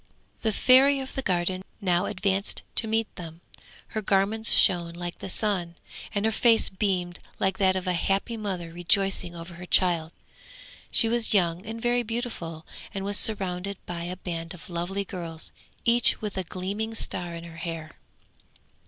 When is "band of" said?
14.17-14.71